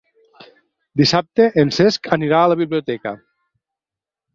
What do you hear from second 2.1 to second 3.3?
anirà a la biblioteca.